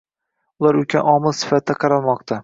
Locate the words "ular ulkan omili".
0.61-1.33